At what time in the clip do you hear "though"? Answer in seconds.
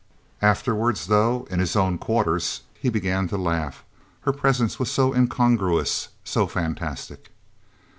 1.05-1.45